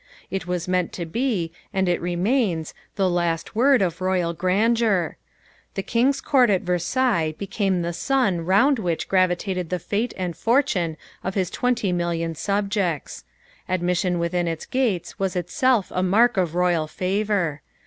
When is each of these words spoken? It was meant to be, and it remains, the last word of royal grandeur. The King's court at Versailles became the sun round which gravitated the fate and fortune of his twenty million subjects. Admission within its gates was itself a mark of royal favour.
It 0.31 0.47
was 0.47 0.67
meant 0.67 0.91
to 0.93 1.05
be, 1.05 1.51
and 1.71 1.87
it 1.87 2.01
remains, 2.01 2.73
the 2.95 3.07
last 3.07 3.55
word 3.55 3.83
of 3.83 4.01
royal 4.01 4.33
grandeur. 4.33 5.15
The 5.75 5.83
King's 5.83 6.21
court 6.21 6.49
at 6.49 6.63
Versailles 6.63 7.33
became 7.37 7.83
the 7.83 7.93
sun 7.93 8.41
round 8.43 8.79
which 8.79 9.07
gravitated 9.07 9.69
the 9.69 9.77
fate 9.77 10.15
and 10.17 10.35
fortune 10.35 10.97
of 11.23 11.35
his 11.35 11.51
twenty 11.51 11.91
million 11.91 12.33
subjects. 12.33 13.25
Admission 13.69 14.17
within 14.17 14.47
its 14.47 14.65
gates 14.65 15.19
was 15.19 15.35
itself 15.35 15.91
a 15.93 16.01
mark 16.01 16.35
of 16.35 16.55
royal 16.55 16.87
favour. 16.87 17.61